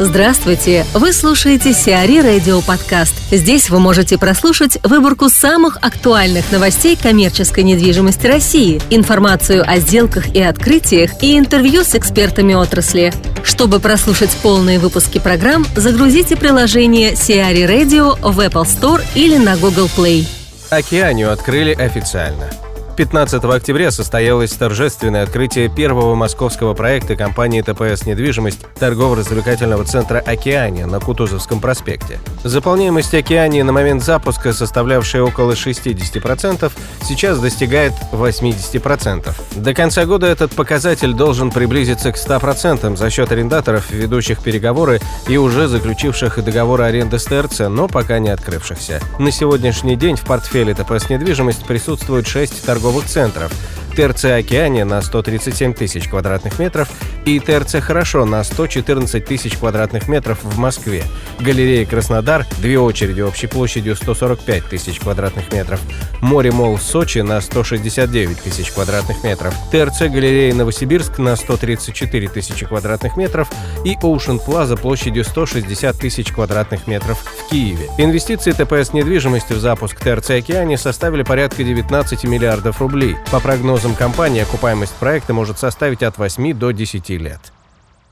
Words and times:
Здравствуйте! 0.00 0.84
Вы 0.92 1.12
слушаете 1.12 1.72
Сиари 1.72 2.18
Радио 2.18 2.60
Подкаст. 2.62 3.14
Здесь 3.30 3.70
вы 3.70 3.78
можете 3.78 4.18
прослушать 4.18 4.76
выборку 4.82 5.28
самых 5.28 5.76
актуальных 5.82 6.50
новостей 6.50 6.98
коммерческой 7.00 7.62
недвижимости 7.62 8.26
России, 8.26 8.82
информацию 8.90 9.62
о 9.64 9.78
сделках 9.78 10.34
и 10.34 10.42
открытиях 10.42 11.22
и 11.22 11.38
интервью 11.38 11.84
с 11.84 11.94
экспертами 11.94 12.54
отрасли. 12.54 13.12
Чтобы 13.44 13.78
прослушать 13.78 14.36
полные 14.42 14.80
выпуски 14.80 15.20
программ, 15.20 15.64
загрузите 15.76 16.34
приложение 16.34 17.14
Сиари 17.14 17.62
Radio 17.62 18.18
в 18.20 18.40
Apple 18.40 18.64
Store 18.64 19.00
или 19.14 19.36
на 19.36 19.56
Google 19.56 19.88
Play. 19.96 20.26
Океанию 20.70 21.30
открыли 21.32 21.72
официально– 21.72 22.50
15 22.96 23.42
октября 23.42 23.90
состоялось 23.90 24.52
торжественное 24.52 25.24
открытие 25.24 25.68
первого 25.68 26.14
московского 26.14 26.74
проекта 26.74 27.16
компании 27.16 27.60
ТПС 27.60 28.06
«Недвижимость» 28.06 28.60
торгово-развлекательного 28.78 29.84
центра 29.84 30.20
«Океания» 30.20 30.86
на 30.86 31.00
Кутузовском 31.00 31.60
проспекте. 31.60 32.20
Заполняемость 32.44 33.12
«Океании» 33.14 33.62
на 33.62 33.72
момент 33.72 34.04
запуска, 34.04 34.52
составлявшая 34.52 35.22
около 35.22 35.52
60%, 35.52 36.70
сейчас 37.02 37.40
достигает 37.40 37.92
80%. 38.12 39.34
До 39.56 39.74
конца 39.74 40.04
года 40.04 40.26
этот 40.28 40.52
показатель 40.52 41.14
должен 41.14 41.50
приблизиться 41.50 42.12
к 42.12 42.16
100% 42.16 42.96
за 42.96 43.10
счет 43.10 43.32
арендаторов, 43.32 43.90
ведущих 43.90 44.40
переговоры 44.40 45.00
и 45.26 45.36
уже 45.36 45.66
заключивших 45.66 46.44
договоры 46.44 46.84
аренды 46.84 47.18
с 47.18 47.24
ТРЦ, 47.24 47.60
но 47.70 47.88
пока 47.88 48.20
не 48.20 48.28
открывшихся. 48.28 49.00
На 49.18 49.32
сегодняшний 49.32 49.96
день 49.96 50.14
в 50.14 50.22
портфеле 50.22 50.74
ТПС 50.74 51.10
«Недвижимость» 51.10 51.64
присутствует 51.64 52.28
6 52.28 52.64
торговых 52.64 52.83
торговых 52.84 53.06
центров– 53.06 53.50
ТРЦ 53.94 54.24
«Океане» 54.24 54.84
на 54.84 55.00
137 55.00 55.72
тысяч 55.72 56.08
квадратных 56.08 56.58
метров 56.58 56.88
и 57.24 57.38
ТРЦ 57.38 57.76
«Хорошо» 57.80 58.24
на 58.24 58.42
114 58.42 59.24
тысяч 59.24 59.56
квадратных 59.56 60.08
метров 60.08 60.42
в 60.42 60.58
Москве, 60.58 61.04
галерея 61.38 61.86
«Краснодар»– 61.86 62.44
две 62.60 62.78
очереди 62.78 63.20
общей 63.20 63.46
площадью 63.46 63.94
145 63.94 64.64
тысяч 64.64 64.98
квадратных 64.98 65.52
метров, 65.52 65.80
море 66.20 66.50
Мол 66.50 66.78
Сочи 66.78 67.20
на 67.20 67.40
169 67.40 68.42
тысяч 68.42 68.72
квадратных 68.72 69.22
метров, 69.22 69.54
ТРЦ 69.70 70.10
«Галерея 70.10 70.54
Новосибирск» 70.54 71.18
на 71.18 71.36
134 71.36 72.28
тысячи 72.28 72.66
квадратных 72.66 73.16
метров. 73.16 73.48
И 73.84 73.94
Ocean 73.94 74.44
Plaza 74.44 74.76
площадью 74.76 75.24
160 75.24 75.96
тысяч 75.96 76.32
квадратных 76.32 76.86
метров. 76.86 77.18
в 77.18 77.43
Киеве. 77.50 77.86
Инвестиции 77.98 78.52
ТПС 78.52 78.92
недвижимости 78.92 79.52
в 79.52 79.58
запуск 79.58 80.00
ТРЦ 80.00 80.30
«Океане» 80.30 80.76
составили 80.76 81.22
порядка 81.22 81.64
19 81.64 82.24
миллиардов 82.24 82.80
рублей. 82.80 83.16
По 83.32 83.40
прогнозам 83.40 83.94
компании, 83.94 84.42
окупаемость 84.42 84.98
проекта 84.98 85.34
может 85.34 85.58
составить 85.58 86.02
от 86.02 86.18
8 86.18 86.58
до 86.58 86.72
10 86.72 87.10
лет. 87.10 87.40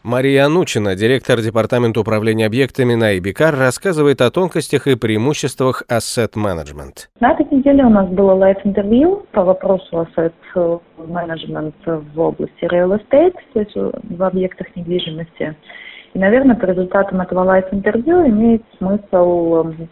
Мария 0.02 0.46
Анучина, 0.46 0.96
директор 0.96 1.40
Департамента 1.40 2.00
управления 2.00 2.46
объектами 2.46 2.94
на 2.94 3.16
IBCAR, 3.16 3.56
рассказывает 3.56 4.20
о 4.20 4.32
тонкостях 4.32 4.88
и 4.88 4.96
преимуществах 4.96 5.84
asset 5.88 6.32
management. 6.34 7.06
На 7.20 7.30
этой 7.30 7.46
неделе 7.56 7.84
у 7.84 7.88
нас 7.88 8.08
было 8.08 8.34
live-интервью 8.34 9.26
по 9.30 9.44
вопросу 9.44 10.08
asset 10.16 10.32
management 10.98 11.74
в 11.86 12.18
области 12.18 12.64
real 12.64 12.98
estate, 12.98 13.34
то 13.52 13.60
есть 13.60 13.76
в 13.76 14.22
объектах 14.24 14.74
недвижимости. 14.74 15.54
И, 16.14 16.18
наверное, 16.18 16.56
по 16.56 16.66
результатам 16.66 17.22
этого 17.22 17.42
live-интервью 17.42 18.26
имеет 18.28 18.62
смысл 18.76 19.64
эм, 19.64 19.88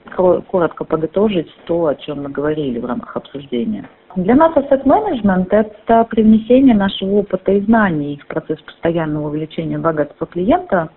коротко 0.50 0.84
подытожить 0.84 1.50
то, 1.64 1.86
о 1.86 1.94
чем 1.94 2.24
мы 2.24 2.28
говорили 2.28 2.78
в 2.78 2.84
рамках 2.84 3.16
обсуждения. 3.16 3.88
Для 4.16 4.34
нас 4.34 4.54
asset 4.54 4.84
management– 4.84 5.46
это 5.50 6.04
привнесение 6.04 6.74
нашего 6.74 7.20
опыта 7.20 7.52
и 7.52 7.60
знаний 7.60 8.20
в 8.22 8.26
процесс 8.26 8.60
постоянного 8.60 9.28
увеличения 9.28 9.78
богатства 9.78 10.26
клиента. 10.26 10.90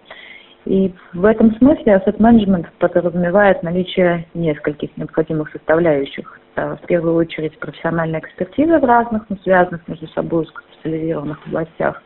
И 0.66 0.94
в 1.14 1.24
этом 1.24 1.56
смысле 1.56 2.02
asset 2.06 2.18
management 2.18 2.66
подразумевает 2.80 3.64
наличие 3.64 4.26
нескольких 4.34 4.96
необходимых 4.98 5.52
составляющих. 5.52 6.40
В 6.56 6.80
первую 6.88 7.16
очередь 7.16 7.58
профессиональная 7.60 8.20
экспертиза 8.20 8.80
в 8.80 8.84
разных, 8.84 9.30
но 9.30 9.38
связанных 9.44 9.88
между 9.88 10.08
собой 10.08 10.48
специализированных 10.48 11.40
областях, 11.48 12.02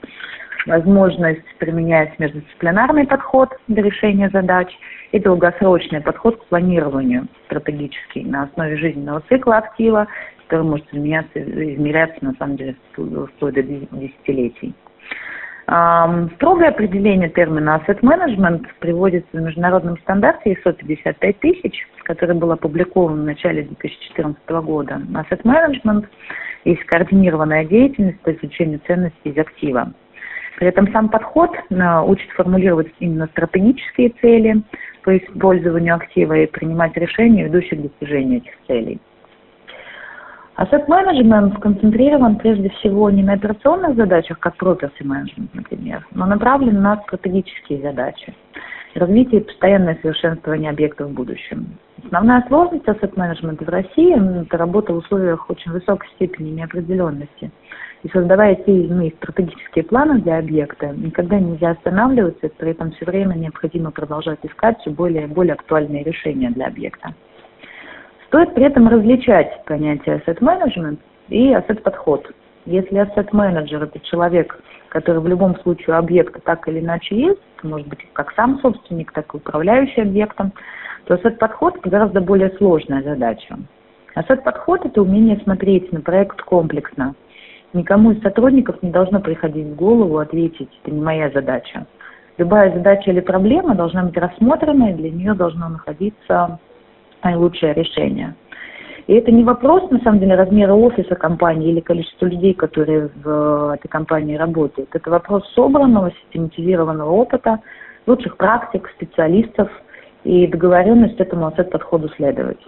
возможность 0.68 1.44
применять 1.58 2.18
междисциплинарный 2.20 3.08
подход 3.08 3.50
для 3.68 3.84
решения 3.84 4.30
задач 4.30 4.68
и 5.12 5.20
долгосрочный 5.20 6.02
подход 6.02 6.38
к 6.38 6.46
планированию 6.46 7.28
стратегический 7.46 8.24
на 8.24 8.44
основе 8.44 8.78
жизненного 8.78 9.24
цикла 9.30 9.58
актива 9.58 10.08
который 10.48 10.64
может 10.64 10.88
изменяться, 10.94 11.40
измеряться 11.40 12.24
на 12.24 12.34
самом 12.40 12.56
деле 12.56 12.76
вплоть 12.94 13.54
до 13.54 13.62
десятилетий. 13.62 14.74
Строгое 16.36 16.70
определение 16.70 17.28
термина 17.30 17.82
asset 17.86 18.00
management 18.00 18.66
приводится 18.80 19.30
в 19.34 19.42
международном 19.42 19.98
стандарте 19.98 20.54
ISO 20.54 20.72
55 20.72 21.40
тысяч, 21.40 21.86
который 22.04 22.36
был 22.36 22.54
опубликован 22.54 23.22
в 23.22 23.26
начале 23.26 23.64
2014 23.64 24.50
года. 24.64 25.02
Asset 25.14 25.42
management 25.44 26.06
есть 26.64 26.84
координированная 26.86 27.66
деятельность 27.66 28.20
по 28.22 28.32
извлечению 28.32 28.80
ценностей 28.88 29.30
из 29.30 29.38
актива. 29.38 29.92
При 30.58 30.68
этом 30.68 30.92
сам 30.92 31.10
подход 31.10 31.52
учит 31.70 32.30
формулировать 32.32 32.92
именно 33.00 33.28
стратегические 33.28 34.10
цели 34.20 34.64
по 35.04 35.16
использованию 35.16 35.96
актива 35.96 36.34
и 36.34 36.48
принимать 36.48 36.98
решения, 36.98 37.44
ведущие 37.44 37.80
к 37.80 37.84
достижению 37.84 38.40
этих 38.40 38.54
целей. 38.66 39.00
Asset 40.58 40.88
Management 40.88 41.58
сконцентрирован 41.58 42.38
прежде 42.38 42.70
всего 42.70 43.12
не 43.12 43.22
на 43.22 43.34
операционных 43.34 43.96
задачах, 43.96 44.40
как 44.40 44.56
property 44.60 44.90
management, 45.04 45.50
например, 45.54 46.08
но 46.16 46.26
направлен 46.26 46.82
на 46.82 46.98
стратегические 47.04 47.80
задачи. 47.84 48.34
Развитие 48.96 49.42
и 49.42 49.44
постоянное 49.44 50.00
совершенствование 50.02 50.72
объектов 50.72 51.10
в 51.12 51.14
будущем. 51.14 51.78
Основная 52.04 52.44
сложность 52.48 52.86
asset 52.86 53.14
management 53.14 53.64
в 53.64 53.70
России– 53.70 54.42
это 54.42 54.58
работа 54.58 54.94
в 54.94 54.98
условиях 54.98 55.48
очень 55.52 55.72
высокой 55.72 56.10
степени 56.16 56.50
неопределенности. 56.50 57.52
И 58.04 58.10
создавая 58.10 58.56
те 58.56 58.72
или 58.72 58.88
иные 58.88 59.12
стратегические 59.18 59.84
планы 59.84 60.22
для 60.22 60.38
объекта, 60.38 60.94
никогда 60.96 61.40
нельзя 61.40 61.72
останавливаться, 61.72 62.50
при 62.58 62.72
этом 62.72 62.92
все 62.92 63.06
время 63.06 63.34
необходимо 63.34 63.92
продолжать 63.92 64.40
искать 64.44 64.80
все 64.80 64.92
более 64.92 65.24
и 65.24 65.28
более 65.28 65.54
актуальные 65.54 66.04
решения 66.04 66.50
для 66.52 66.68
объекта. 66.68 67.14
Стоит 68.28 68.54
при 68.54 68.66
этом 68.66 68.88
различать 68.88 69.64
понятие 69.66 70.22
asset 70.26 70.40
management 70.40 71.00
и 71.30 71.52
asset 71.54 71.82
подход. 71.82 72.30
Если 72.66 73.02
asset 73.02 73.30
manager 73.32 73.84
это 73.84 74.00
человек, 74.02 74.60
который 74.90 75.22
в 75.22 75.28
любом 75.28 75.58
случае 75.62 75.96
объекта 75.96 76.40
так 76.42 76.68
или 76.68 76.80
иначе 76.80 77.16
есть, 77.16 77.42
может 77.64 77.88
быть 77.88 78.00
как 78.14 78.34
сам 78.34 78.60
собственник, 78.60 79.12
так 79.14 79.34
и 79.34 79.38
управляющий 79.38 80.02
объектом, 80.02 80.52
то 81.06 81.16
asset 81.16 81.38
подход 81.38 81.80
гораздо 81.80 82.22
более 82.22 82.50
сложная 82.58 83.02
задача. 83.02 83.58
Asset 84.18 84.44
подход 84.44 84.86
это 84.86 85.02
умение 85.02 85.40
смотреть 85.44 85.92
на 85.94 86.02
проект 86.02 86.42
комплексно. 86.42 87.16
Никому 87.74 88.12
из 88.12 88.22
сотрудников 88.22 88.82
не 88.82 88.92
должно 88.92 89.20
приходить 89.20 89.68
в 89.68 89.76
голову 89.76 90.20
ответить, 90.20 90.70
это 90.84 90.92
не 90.94 91.02
моя 91.02 91.30
задача. 91.30 91.86
Любая 92.38 92.74
задача 92.74 93.12
или 93.12 93.20
проблема 93.20 93.76
должна 93.76 94.04
быть 94.04 94.18
рассмотрена, 94.18 94.92
и 94.92 94.94
для 94.94 95.10
нее 95.10 95.34
должно 95.34 95.70
находиться 95.70 96.60
наилучшее 97.24 97.74
решение. 97.74 98.36
И 99.08 99.14
это 99.14 99.32
не 99.32 99.44
вопрос, 99.44 99.90
на 99.90 100.00
самом 100.00 100.20
деле, 100.20 100.36
размера 100.36 100.74
офиса 100.74 101.16
компании 101.16 101.70
или 101.70 101.80
количества 101.80 102.26
людей, 102.26 102.54
которые 102.54 103.10
в 103.24 103.74
этой 103.74 103.88
компании 103.88 104.36
работают. 104.36 104.90
Это 104.94 105.10
вопрос 105.10 105.48
собранного, 105.54 106.12
систематизированного 106.12 107.10
опыта, 107.10 107.60
лучших 108.06 108.38
практик, 108.38 108.90
специалистов 108.96 109.70
и 110.24 110.46
договоренность 110.48 111.20
этому 111.20 111.50
подходу 111.52 112.10
следовать. 112.10 112.60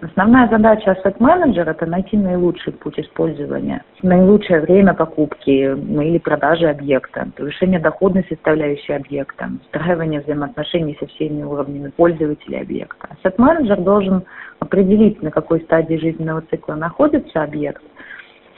Основная 0.00 0.48
задача 0.48 0.92
asset-менеджера– 0.92 1.70
это 1.72 1.84
найти 1.84 2.16
наилучший 2.16 2.72
путь 2.72 3.00
использования, 3.00 3.82
наилучшее 4.02 4.60
время 4.60 4.94
покупки 4.94 5.74
ну, 5.76 6.02
или 6.02 6.18
продажи 6.18 6.68
объекта, 6.68 7.26
повышение 7.36 7.80
доходной 7.80 8.24
составляющей 8.28 8.92
объекта, 8.92 9.50
встраивание 9.64 10.20
взаимоотношений 10.20 10.96
со 11.00 11.06
всеми 11.08 11.42
уровнями 11.42 11.90
пользователей 11.90 12.60
объекта. 12.60 13.08
Asset-менеджер 13.24 13.80
должен 13.80 14.22
определить, 14.60 15.20
на 15.20 15.32
какой 15.32 15.62
стадии 15.62 15.96
жизненного 15.96 16.42
цикла 16.42 16.74
находится 16.74 17.42
объект, 17.42 17.82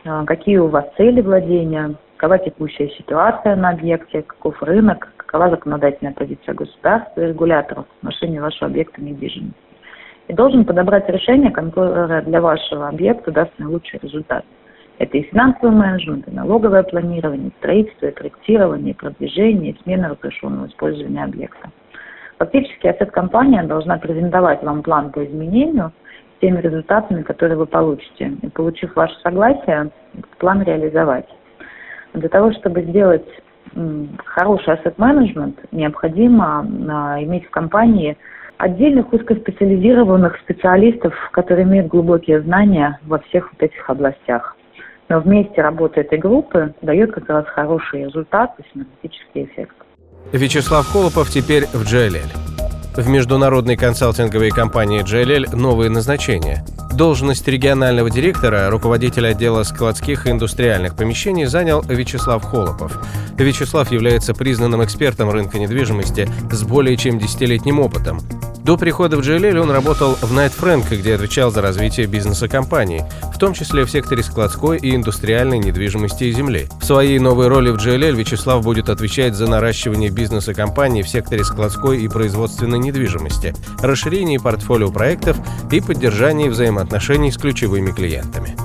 а, 0.04 0.26
какие 0.26 0.58
у 0.58 0.68
вас 0.68 0.84
цели 0.98 1.22
владения, 1.22 1.94
какова 2.18 2.38
текущая 2.38 2.90
ситуация 2.90 3.56
на 3.56 3.70
объекте, 3.70 4.20
каков 4.20 4.62
рынок, 4.62 5.10
какова 5.16 5.48
законодательная 5.48 6.12
позиция 6.12 6.52
государства 6.52 7.22
и 7.22 7.28
регуляторов 7.28 7.86
в 7.86 7.96
отношении 8.00 8.40
вашего 8.40 8.66
объекта 8.66 9.00
недвижимости 9.00 9.69
и 10.30 10.32
должен 10.32 10.64
подобрать 10.64 11.08
решение, 11.08 11.50
которое 11.50 12.22
для 12.22 12.40
вашего 12.40 12.88
объекта 12.88 13.32
даст 13.32 13.50
наилучший 13.58 13.98
результат. 14.00 14.44
Это 14.98 15.18
и 15.18 15.22
финансовый 15.22 15.72
менеджмент, 15.72 16.28
и 16.28 16.30
налоговое 16.30 16.84
планирование, 16.84 17.50
строительство, 17.58 18.06
и 18.06 18.14
проектирование, 18.14 18.92
и 18.92 18.96
продвижение, 18.96 19.72
и 19.72 19.82
смена 19.82 20.10
разрешенного 20.10 20.68
использования 20.68 21.24
объекта. 21.24 21.70
Фактически, 22.38 22.86
ассет-компания 22.86 23.64
должна 23.64 23.98
презентовать 23.98 24.62
вам 24.62 24.82
план 24.84 25.10
по 25.10 25.24
изменению 25.24 25.92
с 26.36 26.40
теми 26.40 26.60
результатами, 26.60 27.22
которые 27.22 27.56
вы 27.56 27.66
получите. 27.66 28.32
И 28.42 28.48
получив 28.50 28.94
ваше 28.94 29.18
согласие, 29.24 29.90
план 30.38 30.62
реализовать. 30.62 31.26
Для 32.14 32.28
того, 32.28 32.52
чтобы 32.52 32.82
сделать 32.82 33.26
хороший 34.26 34.74
asset-менеджмент, 34.74 35.58
необходимо 35.72 36.66
а, 36.88 37.22
иметь 37.22 37.46
в 37.46 37.50
компании 37.50 38.16
отдельных 38.60 39.12
узкоспециализированных 39.12 40.36
специалистов, 40.44 41.14
которые 41.32 41.64
имеют 41.64 41.88
глубокие 41.88 42.42
знания 42.42 42.98
во 43.06 43.18
всех 43.20 43.50
вот 43.52 43.62
этих 43.62 43.88
областях. 43.88 44.56
Но 45.08 45.20
вместе 45.20 45.62
работа 45.62 46.00
этой 46.00 46.18
группы 46.18 46.74
дает 46.82 47.12
как 47.12 47.28
раз 47.28 47.46
хороший 47.46 48.04
результат 48.04 48.54
и 48.58 48.62
синергетический 48.72 49.44
эффект. 49.44 49.74
Вячеслав 50.32 50.86
Колопов 50.92 51.30
теперь 51.30 51.64
в 51.64 51.82
GLL. 51.82 52.28
В 52.96 53.08
международной 53.08 53.76
консалтинговой 53.76 54.50
компании 54.50 55.02
JLL 55.02 55.56
новые 55.56 55.90
назначения. 55.90 56.64
Должность 56.92 57.48
регионального 57.48 58.10
директора, 58.10 58.68
руководителя 58.68 59.28
отдела 59.28 59.62
складских 59.62 60.26
и 60.26 60.30
индустриальных 60.30 60.96
помещений 60.96 61.46
занял 61.46 61.82
Вячеслав 61.82 62.44
Холопов. 62.44 63.00
Вячеслав 63.38 63.90
является 63.90 64.34
признанным 64.34 64.84
экспертом 64.84 65.30
рынка 65.30 65.58
недвижимости 65.58 66.28
с 66.50 66.62
более 66.62 66.96
чем 66.96 67.18
десятилетним 67.18 67.80
опытом. 67.80 68.18
До 68.70 68.76
прихода 68.76 69.16
в 69.16 69.20
JLL 69.20 69.58
он 69.58 69.72
работал 69.72 70.14
в 70.22 70.32
Knight 70.32 70.52
Frank, 70.52 70.92
где 70.92 71.16
отвечал 71.16 71.50
за 71.50 71.60
развитие 71.60 72.06
бизнеса 72.06 72.46
компании, 72.46 73.04
в 73.34 73.36
том 73.36 73.52
числе 73.52 73.84
в 73.84 73.90
секторе 73.90 74.22
складской 74.22 74.78
и 74.78 74.94
индустриальной 74.94 75.58
недвижимости 75.58 76.22
и 76.22 76.32
земли. 76.32 76.68
В 76.80 76.84
своей 76.84 77.18
новой 77.18 77.48
роли 77.48 77.70
в 77.70 77.84
JLL 77.84 78.14
Вячеслав 78.14 78.62
будет 78.62 78.88
отвечать 78.88 79.34
за 79.34 79.48
наращивание 79.48 80.08
бизнеса 80.08 80.54
компании 80.54 81.02
в 81.02 81.08
секторе 81.08 81.42
складской 81.42 82.00
и 82.00 82.06
производственной 82.06 82.78
недвижимости, 82.78 83.56
расширение 83.82 84.38
портфолио 84.38 84.92
проектов 84.92 85.36
и 85.72 85.80
поддержание 85.80 86.48
взаимоотношений 86.48 87.32
с 87.32 87.38
ключевыми 87.38 87.90
клиентами. 87.90 88.56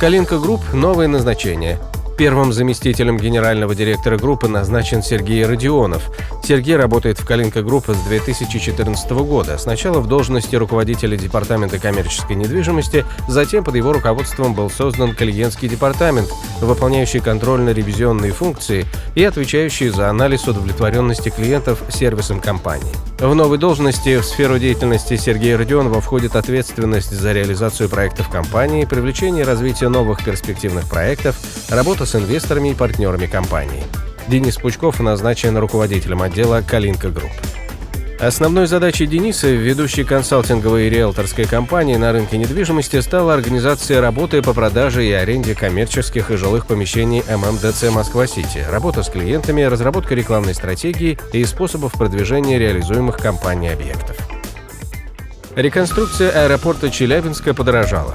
Калинка 0.00 0.38
Group– 0.38 0.62
новое 0.72 1.06
назначение– 1.06 1.78
Первым 2.18 2.52
заместителем 2.52 3.16
генерального 3.16 3.74
директора 3.74 4.18
группы 4.18 4.46
назначен 4.46 5.02
Сергей 5.02 5.44
Родионов. 5.44 6.10
Сергей 6.44 6.76
работает 6.76 7.20
в 7.20 7.24
Калинка 7.24 7.62
Group 7.62 7.88
с 7.88 7.98
2014 8.08 9.10
года. 9.10 9.58
Сначала 9.58 10.00
в 10.00 10.08
должности 10.08 10.56
руководителя 10.56 11.16
департамента 11.16 11.78
коммерческой 11.78 12.36
недвижимости, 12.36 13.04
затем 13.28 13.62
под 13.64 13.76
его 13.76 13.92
руководством 13.92 14.54
был 14.54 14.68
создан 14.68 15.14
клиентский 15.14 15.68
департамент, 15.68 16.28
выполняющий 16.60 17.20
контрольно-ревизионные 17.20 18.32
функции 18.32 18.86
и 19.14 19.24
отвечающий 19.24 19.88
за 19.88 20.10
анализ 20.10 20.46
удовлетворенности 20.48 21.28
клиентов 21.28 21.82
сервисом 21.90 22.40
компании. 22.40 22.92
В 23.18 23.34
новой 23.34 23.58
должности 23.58 24.18
в 24.18 24.24
сферу 24.24 24.58
деятельности 24.58 25.16
Сергея 25.16 25.56
Родионова 25.56 26.00
входит 26.00 26.34
ответственность 26.34 27.12
за 27.12 27.32
реализацию 27.32 27.88
проектов 27.88 28.28
компании, 28.28 28.84
привлечение 28.84 29.44
и 29.44 29.46
развитие 29.46 29.88
новых 29.88 30.24
перспективных 30.24 30.88
проектов, 30.88 31.36
работа 31.70 32.04
с 32.04 32.16
инвесторами 32.16 32.70
и 32.70 32.74
партнерами 32.74 33.26
компании. 33.26 33.82
Денис 34.28 34.56
Пучков 34.56 35.00
назначен 35.00 35.56
руководителем 35.58 36.22
отдела 36.22 36.62
«Калинка 36.66 37.10
Group». 37.10 37.32
Основной 38.20 38.68
задачей 38.68 39.08
Дениса, 39.08 39.48
ведущей 39.48 40.04
консалтинговой 40.04 40.86
и 40.86 40.90
риэлторской 40.90 41.44
компании 41.44 41.96
на 41.96 42.12
рынке 42.12 42.38
недвижимости, 42.38 43.00
стала 43.00 43.34
организация 43.34 44.00
работы 44.00 44.42
по 44.42 44.54
продаже 44.54 45.04
и 45.04 45.10
аренде 45.10 45.56
коммерческих 45.56 46.30
и 46.30 46.36
жилых 46.36 46.68
помещений 46.68 47.24
ММДЦ 47.28 47.90
Москва-Сити, 47.90 48.64
работа 48.70 49.02
с 49.02 49.08
клиентами, 49.08 49.62
разработка 49.62 50.14
рекламной 50.14 50.54
стратегии 50.54 51.18
и 51.32 51.44
способов 51.44 51.94
продвижения 51.94 52.60
реализуемых 52.60 53.16
компанией 53.16 53.72
объектов. 53.72 54.16
Реконструкция 55.56 56.30
аэропорта 56.44 56.90
Челябинска 56.90 57.54
подорожала. 57.54 58.14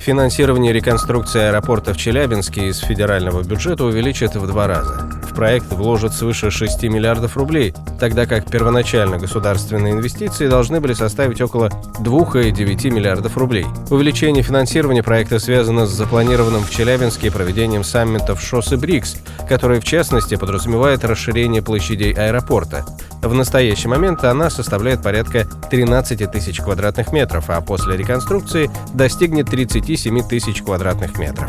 Финансирование 0.00 0.72
реконструкции 0.72 1.42
аэропорта 1.42 1.94
в 1.94 1.96
Челябинске 1.96 2.68
из 2.68 2.78
федерального 2.78 3.44
бюджета 3.44 3.84
увеличат 3.84 4.34
в 4.34 4.46
два 4.48 4.66
раза 4.66 5.17
проект 5.38 5.72
вложат 5.72 6.14
свыше 6.14 6.50
6 6.50 6.82
миллиардов 6.82 7.36
рублей, 7.36 7.72
тогда 8.00 8.26
как 8.26 8.50
первоначально 8.50 9.18
государственные 9.18 9.92
инвестиции 9.92 10.48
должны 10.48 10.80
были 10.80 10.94
составить 10.94 11.40
около 11.40 11.68
2,9 12.00 12.90
миллиардов 12.90 13.36
рублей. 13.36 13.64
Увеличение 13.88 14.42
финансирования 14.42 15.04
проекта 15.04 15.38
связано 15.38 15.86
с 15.86 15.90
запланированным 15.90 16.64
в 16.64 16.70
Челябинске 16.70 17.30
проведением 17.30 17.84
саммитов 17.84 18.42
ШОС 18.42 18.72
и 18.72 18.76
БРИКС, 18.76 19.18
который 19.48 19.78
в 19.78 19.84
частности 19.84 20.34
подразумевает 20.34 21.04
расширение 21.04 21.62
площадей 21.62 22.12
аэропорта. 22.14 22.84
В 23.22 23.32
настоящий 23.32 23.86
момент 23.86 24.24
она 24.24 24.50
составляет 24.50 25.04
порядка 25.04 25.46
13 25.70 26.28
тысяч 26.32 26.58
квадратных 26.58 27.12
метров, 27.12 27.44
а 27.46 27.60
после 27.60 27.96
реконструкции 27.96 28.68
достигнет 28.92 29.48
37 29.48 30.28
тысяч 30.28 30.62
квадратных 30.62 31.16
метров. 31.16 31.48